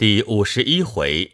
[0.00, 1.32] 第五十一回，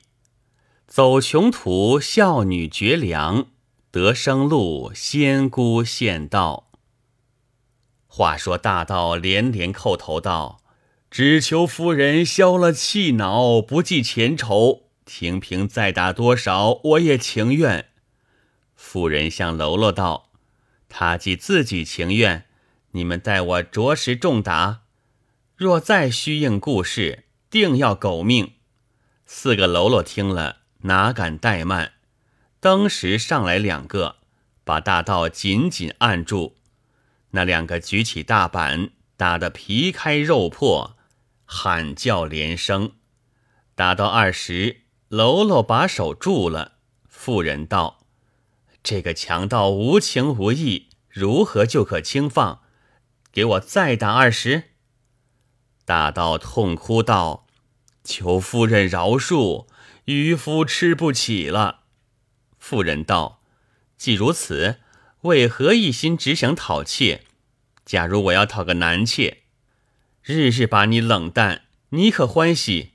[0.89, 3.46] 走穷途，孝女绝粮，
[3.92, 6.73] 得生路，仙姑献道。
[8.09, 10.65] 话说大道连连叩头道
[11.13, 17.91] ：“只求夫人消了气恼，不计前仇，停平再打多少，我也情愿。”
[18.75, 20.33] 夫人向喽啰道
[20.91, 22.46] ：“他既自己情愿，
[22.91, 24.80] 你们待我着实重打。
[25.55, 28.55] 若再虚应故事，定要狗命。”
[29.29, 31.94] 四个喽啰听了，哪敢怠慢？
[32.60, 34.18] 当时上来两个，
[34.62, 36.56] 把大道紧紧按住。
[37.30, 40.96] 那两个举起大板，打得皮开肉破，
[41.44, 42.92] 喊叫连声。
[43.74, 46.76] 打到二十，喽啰把手住了。
[47.08, 48.06] 妇人道
[48.84, 52.60] ：“这个强盗无情无义，如何就可轻放？
[53.32, 54.70] 给我再打二十！”
[55.84, 57.45] 大盗痛哭道。
[58.06, 59.66] 求夫人饶恕，
[60.05, 61.80] 渔夫吃不起了。
[62.60, 63.43] 妇人道
[63.98, 64.77] ：“既如此，
[65.23, 67.23] 为何一心只想讨妾？
[67.85, 69.39] 假如我要讨个男妾，
[70.23, 72.93] 日日把你冷淡，你可欢喜？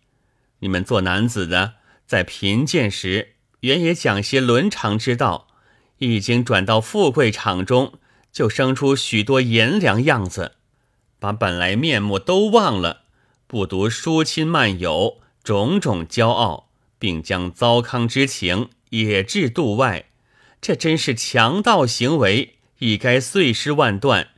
[0.60, 1.74] 你们做男子的，
[2.08, 5.50] 在贫贱时原也讲些伦常之道，
[5.98, 8.00] 一经转到富贵场中，
[8.32, 10.54] 就生出许多炎凉样子，
[11.20, 13.01] 把本来面目都忘了。”
[13.52, 20.06] 不独疏亲漫友，种种骄傲，并将糟糠之情也置度外，
[20.62, 24.30] 这真是强盗行为，亦该碎尸万段。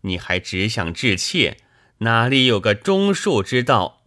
[0.00, 1.58] 你还只想置妾，
[1.98, 4.00] 哪里有个忠恕之道？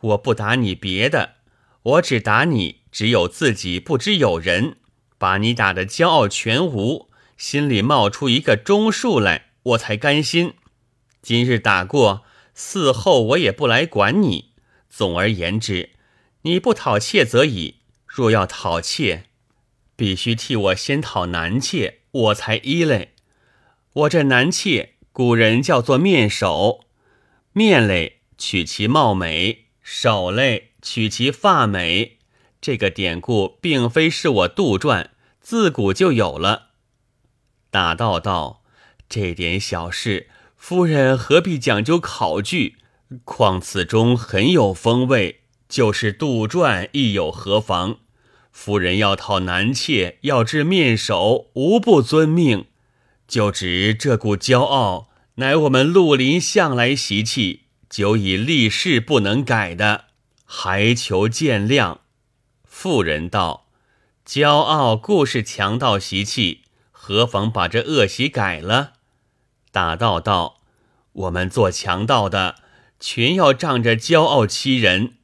[0.00, 1.34] 我不打你别的，
[1.82, 4.78] 我只打你，只有自己不知有人，
[5.18, 10.54] 把你打得骄傲全无，心里冒出一个忠恕来，我才甘心。
[11.20, 12.24] 今日打过。
[12.58, 14.50] 嗣后我也不来管你。
[14.90, 15.90] 总而言之，
[16.42, 19.26] 你不讨妾则已；若要讨妾，
[19.94, 23.14] 必须替我先讨男妾，我才依嘞。
[23.92, 26.84] 我这男妾，古人叫做面首，
[27.52, 32.18] 面嘞取其貌美，手嘞取其发美。
[32.60, 35.10] 这个典故并非是我杜撰，
[35.40, 36.70] 自古就有了。
[37.70, 38.64] 大道道，
[39.08, 40.28] 这点小事。
[40.58, 42.76] 夫人何必讲究考据？
[43.24, 48.00] 况此中很有风味，就是杜撰亦有何妨？
[48.52, 52.66] 夫人要讨男妾，要治面首，无不遵命。
[53.26, 60.06] 就指这股骄傲，乃我们绿林向来习气，久已立誓不能改的，
[60.44, 61.98] 还求见谅。
[62.64, 63.68] 妇人道
[64.26, 68.94] ：“骄傲固是强盗习气，何妨把这恶习改了？”
[69.78, 70.56] 大道道。
[71.12, 72.56] 我们做强盗的，
[72.98, 75.14] 全要仗着骄傲欺人。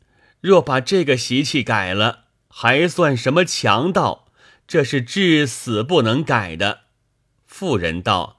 [0.41, 4.29] 若把这个习气改了，还算什么强盗？
[4.69, 6.83] 这是至死不能改的。
[7.49, 8.39] 妇人道：“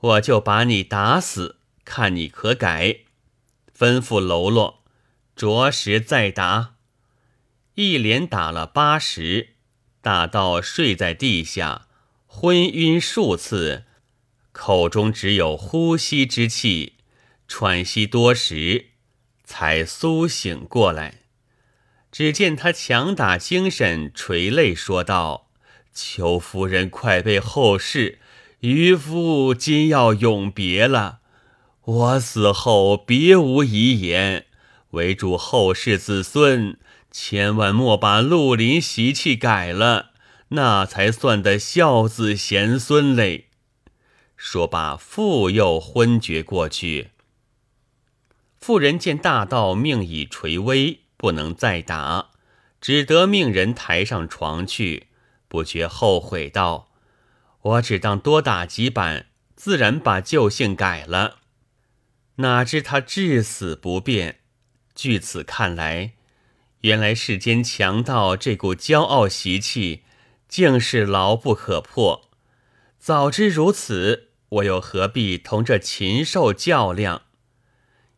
[0.00, 3.00] 我就把你打死，看你可改。”
[3.78, 4.82] 吩咐喽啰，
[5.36, 6.76] 着实再打。
[7.74, 9.50] 一连打了八十，
[10.00, 11.88] 大道睡在地下，
[12.26, 13.84] 昏晕数次。
[14.56, 16.94] 口中只有呼吸之气，
[17.46, 18.86] 喘息多时，
[19.44, 21.20] 才苏醒过来。
[22.10, 25.50] 只见他强打精神，垂泪说道
[25.92, 28.18] ：“求夫人快备后事，
[28.60, 31.18] 渔夫今要永别了。
[31.84, 34.46] 我死后别无遗言，
[34.92, 36.78] 唯主后世子孙，
[37.12, 40.12] 千万莫把绿林习气改了，
[40.48, 43.44] 那才算得孝子贤孙嘞。”
[44.36, 47.10] 说罢，复又昏厥过去。
[48.58, 52.30] 妇人见大道命已垂危，不能再打，
[52.80, 55.06] 只得命人抬上床去，
[55.48, 56.88] 不觉后悔道
[57.62, 61.38] ：“我只当多打几板，自然把旧姓改了。
[62.36, 64.40] 哪知他至死不变。
[64.94, 66.12] 据此看来，
[66.80, 70.02] 原来世间强盗这股骄傲习气，
[70.48, 72.28] 竟是牢不可破。
[72.98, 77.22] 早知如此。”我又何必同这禽兽较量？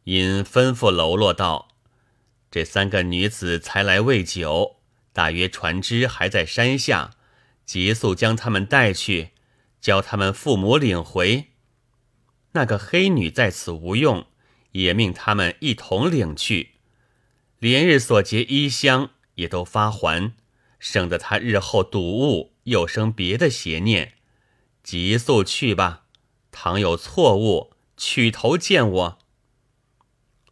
[0.04, 1.68] 因吩咐喽啰道
[2.50, 4.76] ：“这三个女子才来喂酒，
[5.12, 7.12] 大约船只还在山下，
[7.64, 9.30] 急速将他们带去，
[9.80, 11.48] 教他们父母领回。
[12.52, 14.26] 那个黑女在此无用，
[14.72, 16.72] 也命他们一同领去。
[17.58, 20.34] 连日所结衣香也都发还，
[20.78, 24.14] 省得他日后睹物又生别的邪念。
[24.82, 26.04] 急速去吧。”
[26.50, 29.18] 倘有错误，取头见我。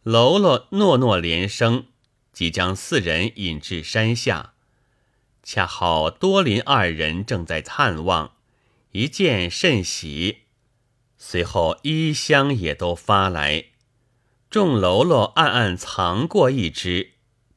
[0.03, 1.87] 喽啰诺诺连声，
[2.31, 4.53] 即将四人引至山下，
[5.43, 8.33] 恰好多林二人正在探望，
[8.91, 10.43] 一见甚喜。
[11.17, 13.65] 随后衣香也都发来，
[14.49, 17.13] 众喽啰暗暗藏过一只，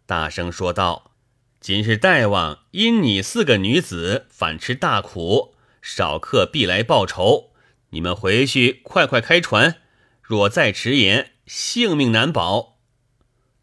[0.07, 1.13] 大声说道
[1.61, 7.50] ：“今日大王因你四个女子反吃大苦，少客必来报仇。
[7.91, 9.77] 你们回去快快开船，
[10.23, 12.79] 若再迟延，性命难保。”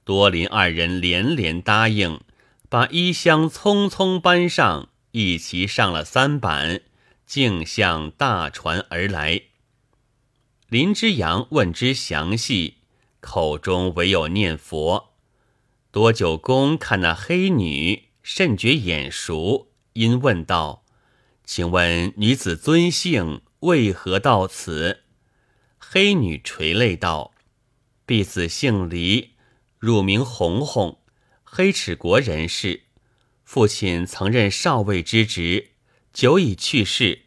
[0.03, 2.21] 多林二人连连答应，
[2.69, 6.81] 把衣箱匆匆搬上，一齐上了三板，
[7.25, 9.41] 径向大船而来。
[10.69, 12.77] 林之阳问之详细，
[13.19, 15.13] 口中唯有念佛。
[15.91, 20.83] 多九公看那黑女，甚觉眼熟，因问道
[21.43, 23.41] ：“请问女子尊姓？
[23.59, 25.03] 为何到此？”
[25.79, 27.33] 黑女垂泪道
[28.05, 29.31] ：“婢子姓黎。”
[29.79, 30.99] 乳名红红，
[31.43, 32.81] 黑齿国人士，
[33.43, 35.69] 父亲曾任少尉之职，
[36.11, 37.25] 久已去世。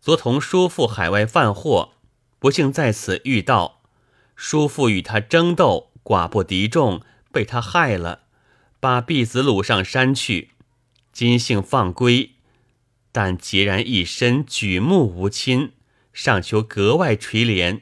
[0.00, 1.92] 昨同叔父海外贩货，
[2.40, 3.82] 不幸在此遇到。
[4.34, 7.00] 叔父与他争斗，寡不敌众，
[7.30, 8.22] 被他害了，
[8.80, 10.50] 把婢子掳上山去。
[11.12, 12.34] 今幸放归，
[13.12, 15.72] 但孑然一身，举目无亲，
[16.12, 17.80] 尚求格外垂怜。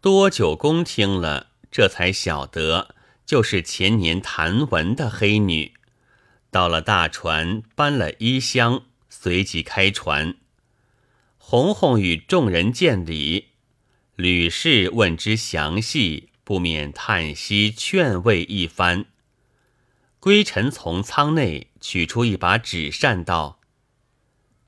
[0.00, 1.48] 多九公听了。
[1.70, 2.94] 这才晓得，
[3.24, 5.72] 就是前年谭文的黑女。
[6.50, 10.34] 到了大船，搬了衣箱，随即开船。
[11.38, 13.46] 红红与众人见礼，
[14.16, 19.06] 吕氏问之详细，不免叹息劝慰一番。
[20.20, 23.60] 归尘从舱内取出一把纸扇，道：“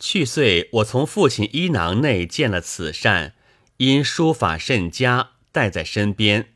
[0.07, 3.35] 去岁我从父亲衣囊内见了此扇，
[3.79, 6.51] 因书法甚佳，带在身边。”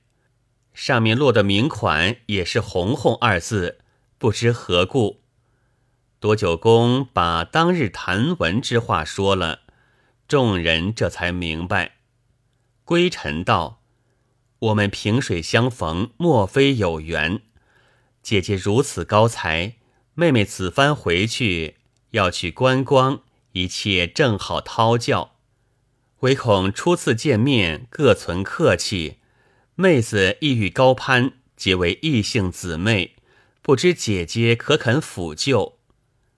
[0.75, 3.79] 上面落的名款也是“红红”二字，
[4.19, 5.23] 不知何故。
[6.21, 9.61] 多九公把当日谈文之话说了，
[10.29, 11.93] 众人这才明白。
[12.85, 13.81] 归尘道
[14.61, 17.41] ：“我们萍水相逢，莫非有缘？
[18.23, 19.77] 姐姐如此高才，
[20.12, 21.77] 妹妹此番回去
[22.11, 23.23] 要去观光，
[23.58, 25.32] 一切正好讨教。
[26.20, 29.19] 唯恐初次见面，各存客气。”
[29.75, 33.14] 妹子意欲高攀，结为异性姊妹，
[33.62, 35.78] 不知姐姐可肯抚救？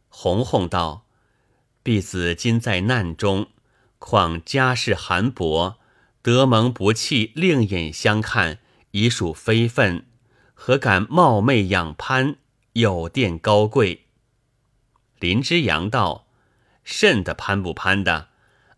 [0.09, 1.07] 红红道
[1.83, 3.49] ：“婢子今在难中，
[3.99, 5.79] 况家世寒薄，
[6.21, 8.59] 得蒙不弃，另眼相看，
[8.91, 10.05] 已属非分，
[10.53, 12.37] 何敢冒昧仰攀，
[12.75, 14.07] 有殿高贵？”
[15.19, 16.27] 林之阳道
[16.91, 18.29] ：“甚的攀不攀的？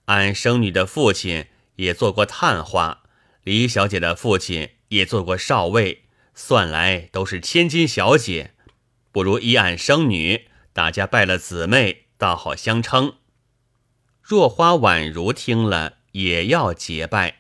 [0.04, 2.98] 俺生女的父亲也做过探花。”
[3.44, 8.54] 李小姐的父亲也做过少尉，算来都是千金小姐，
[9.10, 13.14] 不如依俺生女，大家拜了姊妹，倒好相称。
[14.22, 17.38] 若花宛如听了，也要结拜，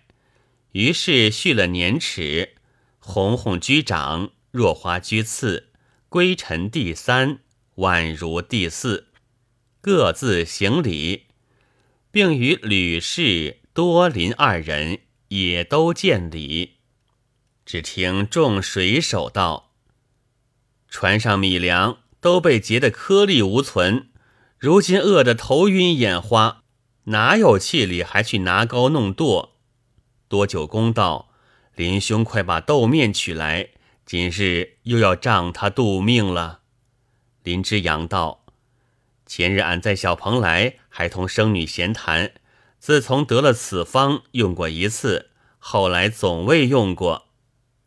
[0.72, 2.56] 于是续了年齿，
[2.98, 5.68] 红红居长，若花居次，
[6.08, 7.38] 归尘第三，
[7.76, 9.06] 宛如第四，
[9.82, 11.26] 各自行礼，
[12.10, 15.00] 并与吕氏、多林二人。
[15.34, 16.74] 也都见礼，
[17.64, 19.72] 只听众水手道
[20.90, 24.10] ：“船上米粮都被劫得颗粒无存，
[24.58, 26.64] 如今饿得头晕眼花，
[27.04, 29.56] 哪有气力还去拿高弄剁？”
[30.28, 31.32] 多久公道
[31.74, 33.70] ：“林兄，快把豆面取来，
[34.04, 36.60] 今日又要仗他度命了。”
[37.42, 38.41] 林之阳道
[39.34, 42.32] ：“前日俺在小蓬莱，还同生女闲谈。”
[42.78, 47.28] 自从得了此方，用过一次，后来总未用过。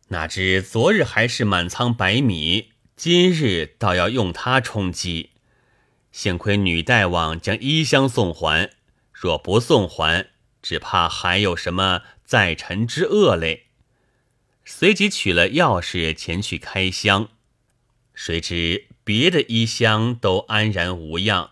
[0.07, 5.33] 哪知昨日还是满仓白米，今日倒要用它充饥。
[6.11, 8.71] 幸亏女大王将衣箱送还，
[9.13, 10.29] 若不送还，
[10.63, 13.67] 只怕还有什么在臣之恶嘞。
[14.63, 17.29] 随即取了钥匙前去开箱，
[18.15, 21.51] 谁知别的衣箱都安然无恙，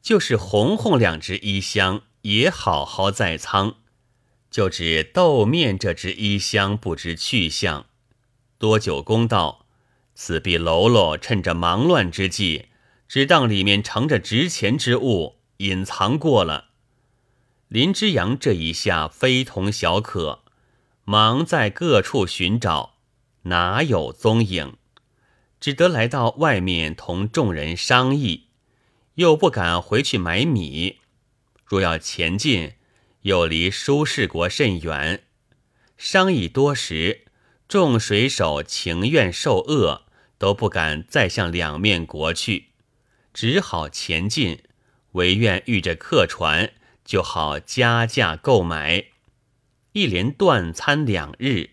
[0.00, 2.02] 就是红红两只衣箱。
[2.22, 3.76] 也好好在仓，
[4.50, 7.86] 就只豆面这只衣箱不知去向。
[8.58, 9.64] 多久公道，
[10.16, 12.64] 此必喽啰趁着忙乱之际，
[13.06, 16.70] 只当里面盛着值钱之物，隐藏过了。
[17.68, 20.40] 林之阳这一下非同小可，
[21.04, 22.96] 忙在各处寻找，
[23.42, 24.74] 哪有踪影？
[25.66, 28.44] 只得来到外面同众人商议，
[29.16, 30.98] 又不敢回去买米。
[31.64, 32.74] 若要前进，
[33.22, 35.24] 又离舒适国甚远。
[35.98, 37.24] 商议多时，
[37.66, 40.02] 众水手情愿受饿，
[40.38, 42.66] 都不敢再向两面国去，
[43.34, 44.62] 只好前进，
[45.14, 49.06] 唯愿遇着客船，就好加价购买。
[49.94, 51.70] 一连断餐两日，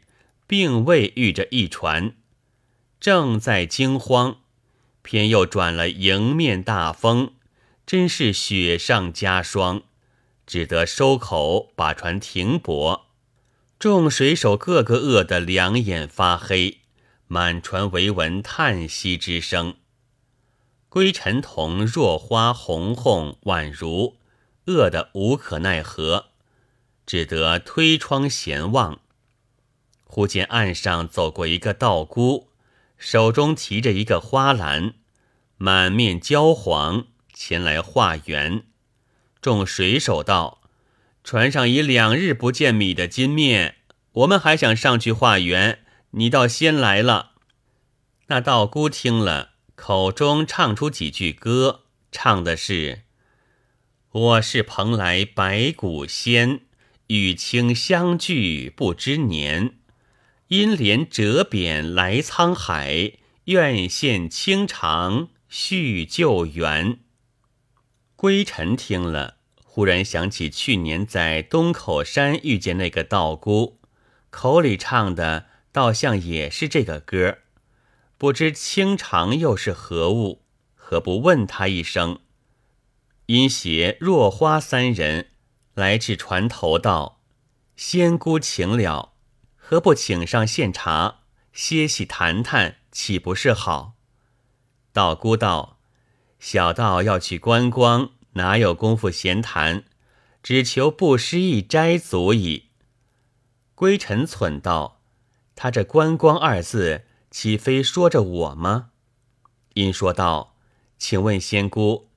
[0.47, 2.15] 并未遇着一船，
[3.03, 4.37] 正在惊慌，
[5.01, 7.33] 偏又转了迎面大风，
[7.85, 9.81] 真是雪上加霜，
[10.47, 13.07] 只得收口，把船停泊。
[13.77, 16.77] 众水手个个饿得两眼发黑，
[17.27, 19.75] 满船唯闻叹息之声。
[20.87, 24.15] 归尘同若花、红红、宛如，
[24.67, 26.27] 饿得无可奈何。
[27.05, 29.01] 只得推窗闲望，
[30.05, 32.47] 忽见岸上走过一个道姑，
[33.05, 34.93] 手中提着一个花篮，
[35.57, 38.63] 满面焦黄，前来化缘。
[39.41, 40.61] 众水手道
[41.21, 43.75] ：“船上已两日不见米的金面，
[44.13, 45.79] 我们还想上去化缘，
[46.11, 47.31] 你倒先来了。”
[48.27, 53.01] 那道姑听了，口中唱出几句歌，唱的是
[54.11, 56.61] ：“我是蓬莱白骨仙。”
[57.07, 59.73] 与卿相聚不知年，
[60.53, 63.13] 因怜折贬来沧海，
[63.45, 66.99] 愿献清肠续旧缘。
[68.15, 73.79] 归尘听了，忽然想起去年在东口山遇见那个道姑，
[74.29, 77.39] 口里唱的倒像也是这个歌，
[78.19, 80.43] 不知清肠又是何物，
[80.75, 82.19] 何不问他一声？
[83.25, 85.29] 因携若花三人。
[85.73, 87.23] 来至船头道
[87.75, 89.12] ：“仙姑请了，
[89.65, 91.21] 何不请上献茶，
[91.53, 93.93] 歇息谈谈，岂不是好？”
[94.91, 95.79] 道姑道
[96.37, 99.85] ：“小道要去观光，哪有功夫闲谈？
[100.43, 102.71] 只求不失一斋足矣。”
[103.73, 105.01] 归尘忖道
[105.55, 108.89] ：“他这观光二字，岂非说着我吗？”
[109.75, 110.57] 因说道
[110.99, 112.09] ：“请问仙姑，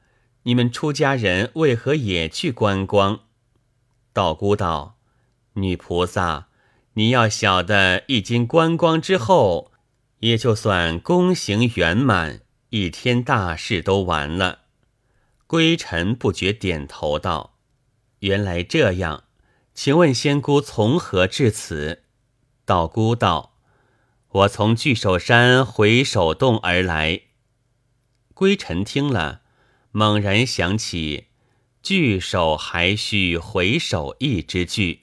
[0.43, 3.21] 你们出家人为何也去观光？”
[4.13, 4.99] 道姑道
[5.55, 6.49] ：“女菩萨，
[6.99, 9.71] 你要晓得，一经观光之后，
[10.21, 14.61] 也就算功行圆满，一天大事都完了。”
[15.47, 17.59] 归尘不觉点头道
[18.21, 19.25] ：“原来这样，
[19.75, 22.03] 请问仙姑从何至此？”
[22.65, 23.59] 道姑道
[24.33, 27.21] ：“我从聚首山回首洞而来。”
[28.33, 29.43] 归尘听了，
[29.93, 31.27] 猛然想起。
[31.83, 35.03] 聚首还需回首一之句，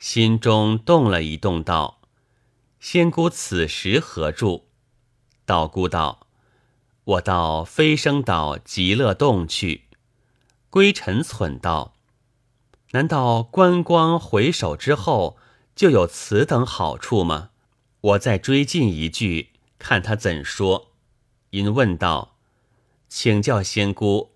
[0.00, 2.00] 心中动了一动，道
[2.80, 4.66] ：“仙姑此时何住？”
[5.44, 6.26] 道姑道
[7.04, 9.88] ：“我到飞升岛极乐洞去。”
[10.70, 11.96] 归尘忖道
[12.92, 15.36] ：“难道观光回首之后
[15.76, 17.50] 就有此等好处吗？”
[18.00, 20.92] 我再追进一句，看他怎说。
[21.50, 22.38] 因问道
[23.10, 24.30] ：“请教仙姑，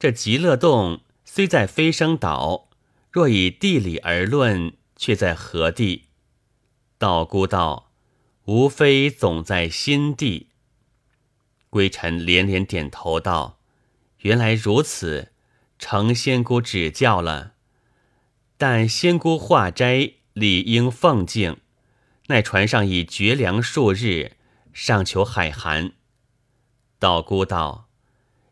[0.00, 2.70] 这极乐洞？”虽在飞升岛，
[3.12, 6.08] 若以地理而论，却在何地？
[6.98, 7.92] 道姑道
[8.44, 10.50] ：“无非总在心地。”
[11.70, 13.60] 归尘连连点头道
[14.20, 15.32] ：“原来如此，
[15.78, 17.54] 承仙姑指教了。
[18.58, 21.56] 但仙姑化斋理应奉敬，
[22.26, 24.32] 奈船上已绝粮数日，
[24.74, 25.92] 尚求海涵。”
[26.98, 27.88] 道姑道：“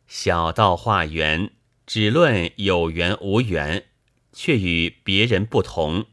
[0.08, 1.50] 小道化缘。”
[1.86, 3.86] 只论有缘无缘，
[4.32, 6.06] 却与别人不同。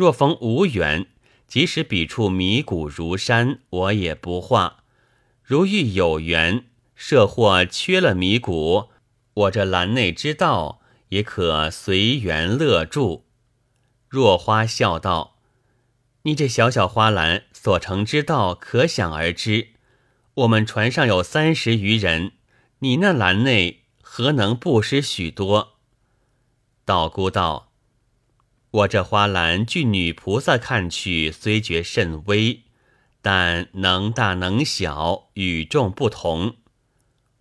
[0.00, 1.08] 若逢无缘，
[1.46, 4.76] 即使彼处迷谷如山，我也不画；
[5.42, 6.64] 如遇有缘，
[6.94, 8.88] 设或缺了迷谷，
[9.34, 10.80] 我这栏内之道
[11.10, 13.26] 也可随缘乐住。
[14.08, 15.36] 若花笑道
[16.24, 19.72] ：“你这小小花篮所成之道，可想而知。
[20.32, 22.32] 我们船上有三十余人，
[22.78, 25.74] 你那篮内……”何能不失许多？
[26.86, 27.69] 道姑道
[28.70, 32.62] ：“我这花篮，据女菩萨看去，虽觉甚微，
[33.20, 36.56] 但能大能小，与众不同。”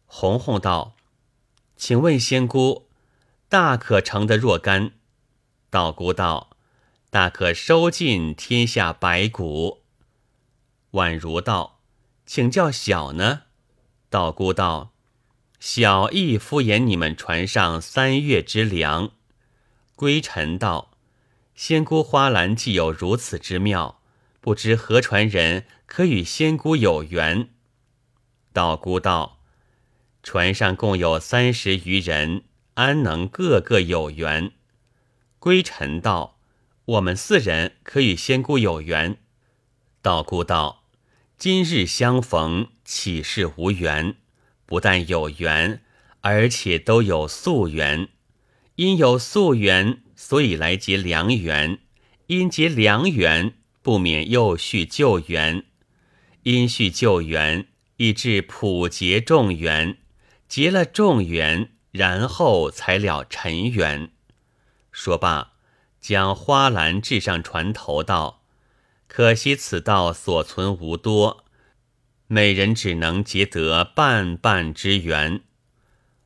[0.08, 0.96] 红红道
[1.78, 2.88] ：“请问仙姑，
[3.48, 4.94] 大可成得若干？”
[5.70, 6.50] 道姑道
[7.12, 9.84] ：“大可收尽天下白骨。”
[10.94, 11.82] 宛如道
[12.26, 13.44] ：“请教小呢？”
[14.10, 14.94] 道姑道。
[15.60, 19.12] 小意敷衍你们船上三月之粮。
[19.96, 20.89] 归尘道
[21.60, 24.00] ：“仙姑花篮既有如此之妙，
[24.40, 27.50] 不知何船人可与仙姑有缘？”
[28.54, 29.42] 道姑道
[30.24, 32.44] ：“船上共有三十余人，
[32.76, 34.54] 安能个个有缘？”
[35.38, 36.40] 归尘道
[36.96, 39.18] ：“我们四人可与仙姑有缘。”
[40.02, 40.86] 道姑道
[41.38, 44.16] ：“今日相逢，岂是无缘？
[44.66, 45.82] 不但有缘，
[46.22, 48.08] 而且都有宿缘。
[48.76, 51.78] 因有宿缘，所以来结良缘；
[52.28, 55.64] 因结良缘，不免又续旧缘；
[56.44, 59.98] 因续旧缘，以致普结众缘。
[60.50, 64.12] 结了众缘，然后才了尘缘。
[64.92, 65.54] 说罢，
[66.02, 68.44] 将花篮掷上船头，道
[69.08, 71.46] ：“可惜此道所存无多。”
[72.28, 75.44] 每人只能结得半半之缘，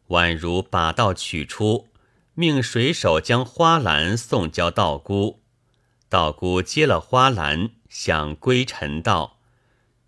[0.07, 1.89] 宛如把道取出，
[2.35, 5.43] 命水手将花篮送交道姑。
[6.09, 9.39] 道姑接了花篮，向归尘道：“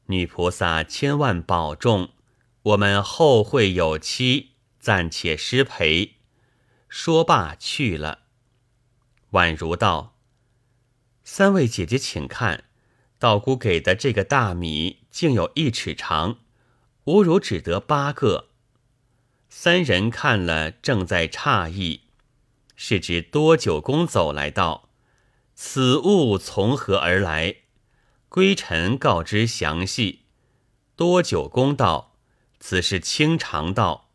[0.07, 2.09] 女菩萨千万保重，
[2.61, 6.15] 我们后会有期，暂且失陪。”
[6.89, 8.19] 说罢去了。
[9.31, 10.15] 宛如道
[11.23, 12.65] ：“三位姐姐，请看。”
[13.17, 16.39] 道姑给的这个大米竟有一尺长，
[17.05, 18.49] 吾如只得八个。
[19.49, 22.01] 三人看了，正在诧异，
[22.75, 24.89] 是指多九公走来道
[25.55, 27.55] ：“此物从何而来？”
[28.29, 30.23] 归尘告知详细。
[30.95, 32.17] 多九公道
[32.59, 34.09] ：“此是清肠道，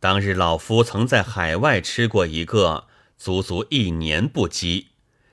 [0.00, 4.88] 当日老夫曾在海外吃过一个，足足一年不饥。”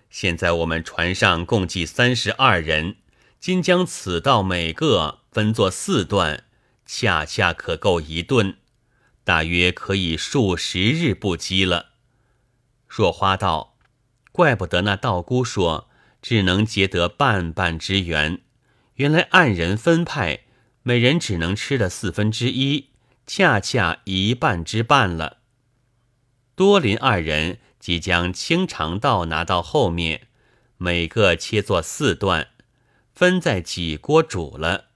[0.09, 2.95] 现在我们船上共计三十二人，
[3.39, 6.45] 今将此道每个分作四段，
[6.85, 8.57] 恰恰可够一顿，
[9.23, 11.88] 大约可以数十日不饥了。
[12.89, 13.77] 若花道，
[14.34, 15.88] 怪不得那道姑说
[16.22, 18.41] 只能结得半半之缘，
[18.96, 20.41] 原来按人分派，
[20.84, 22.89] 每人只能吃的四分之一，
[23.25, 25.38] 恰恰一半之半了。
[26.55, 27.60] 多林二人。
[27.79, 30.27] 即将清肠道拿到后面，
[30.75, 32.50] 每个切作四段，
[33.15, 34.88] 分在几锅煮了。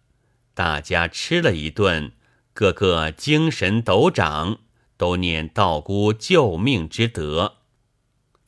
[0.53, 2.11] 大家吃了一顿，
[2.53, 4.59] 个个精神抖长，
[4.97, 7.59] 都念道姑救命之德。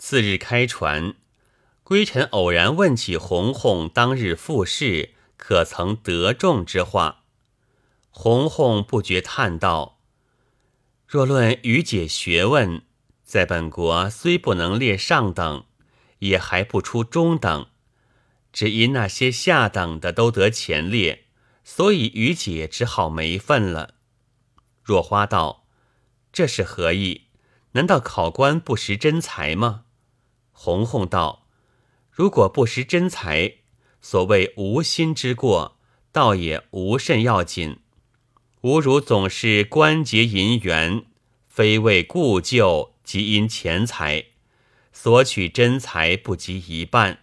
[0.08, 1.15] 次日开船，
[1.84, 7.24] 归尘偶然问起红红当日复试可曾得中之话，
[8.12, 9.98] 红红不觉叹道
[11.10, 12.84] ：“若论于姐学问。”
[13.26, 15.65] 在本国虽不能列上等，
[16.20, 17.65] 也还不出中等，
[18.54, 21.26] 只因那些下等的都得前列，
[21.63, 23.96] 所以于姐只好没份了。
[24.84, 25.65] 若花道，
[26.32, 27.24] 这是何意？
[27.72, 29.85] 难道考官不识真才吗？
[30.58, 31.46] 红红道：
[32.10, 33.58] 如果不识真才，
[34.02, 35.78] 所谓无心之过，
[36.12, 37.78] 倒也无甚要紧。
[38.62, 41.06] 吾如总是关节银元，
[41.48, 42.96] 非为故旧。
[43.06, 44.26] 即因钱财
[44.91, 47.20] 索取真财不及一半，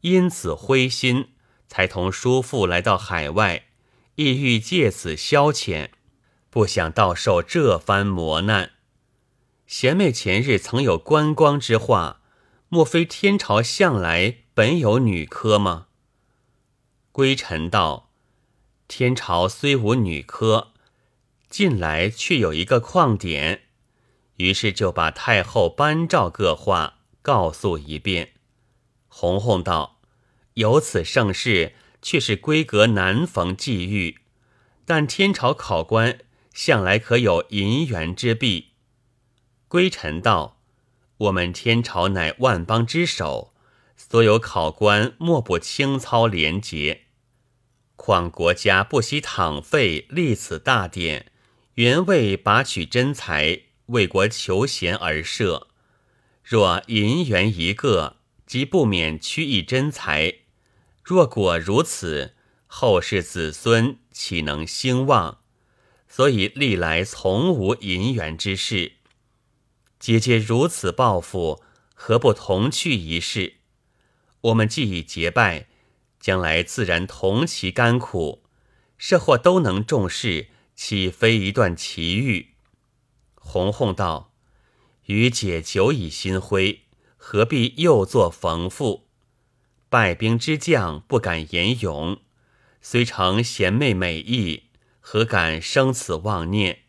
[0.00, 1.28] 因此灰心，
[1.68, 3.66] 才同叔父来到海外，
[4.16, 5.90] 意欲借此消遣，
[6.50, 8.72] 不想到受这番磨难。
[9.68, 12.21] 贤妹前日曾有观光之话，
[12.74, 15.88] 莫非天朝向来本有女科吗？
[17.12, 18.08] 归尘道：
[18.88, 20.72] 天朝虽无女科，
[21.50, 23.64] 近来却有一个矿点。
[24.36, 28.32] 于是就把太后颁诏各话告诉一遍。
[29.06, 30.00] 红红道
[30.54, 34.20] ：“有此盛世，却是闺阁难逢际遇。
[34.86, 36.20] 但天朝考官
[36.54, 38.70] 向来可有银元之弊。”
[39.68, 40.51] 归尘道
[41.22, 43.52] ：“我们天朝乃万邦之首，
[43.96, 47.02] 所有考官莫不清操廉洁。
[47.94, 51.30] 况国家不惜躺费立此大典，
[51.74, 55.66] 原为拔取真才。”为国求贤而设，
[56.42, 60.36] 若银元一个，即不免屈一真才。
[61.02, 62.34] 若果如此，
[62.66, 65.40] 后世子孙岂能兴旺？
[66.08, 68.92] 所以历来从无银元之事。
[70.02, 71.62] 姐姐如此抱负，
[71.94, 73.58] 何不同去一试？
[74.40, 75.68] 我们既已结拜，
[76.18, 78.42] 将来自然同其甘苦，
[78.98, 82.48] 设或都能重视，岂非一段奇遇？
[83.36, 84.32] 红红道
[85.06, 86.80] ：“余姐久已心灰，
[87.16, 89.06] 何必又作逢负？
[89.88, 92.18] 败兵之将不敢言勇，
[92.80, 94.64] 虽承贤妹美意，
[94.98, 96.80] 何敢生此妄念？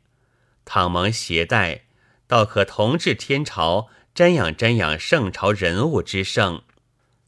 [0.65, 1.83] 倘蒙携带，
[2.27, 6.63] 倒可同治天朝，瞻仰瞻仰圣朝人物之盛。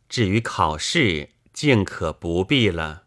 [0.09, 3.03] 至于考试，尽可不必了。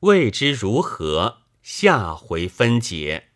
[0.00, 3.28] 未知如何，下回分解。”